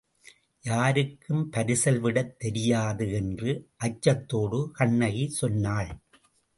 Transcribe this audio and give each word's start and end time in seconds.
யாருக்கும் 0.63 1.51
பரிசல்விடத் 1.51 2.33
தெரியாது 2.37 3.11
என்று 3.13 3.67
அச்சத்தோடு 3.85 4.71
கண்ணகி 4.71 5.29
சொன்னாள். 5.29 5.91